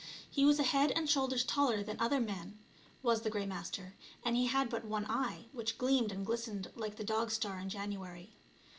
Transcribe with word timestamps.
He 0.27 0.45
was 0.45 0.57
a 0.57 0.63
head 0.63 0.89
and 0.89 1.07
shoulders 1.07 1.43
taller 1.43 1.83
than 1.83 1.99
other 1.99 2.19
men, 2.19 2.57
was 3.03 3.21
the 3.21 3.29
Grey 3.29 3.45
Master, 3.45 3.93
and 4.25 4.35
he 4.35 4.47
had 4.47 4.67
but 4.67 4.83
one 4.83 5.05
eye, 5.07 5.45
which 5.51 5.77
gleamed 5.77 6.11
and 6.11 6.25
glistened 6.25 6.71
like 6.73 6.95
the 6.95 7.03
dog 7.03 7.29
star 7.29 7.59
in 7.59 7.69
January. 7.69 8.33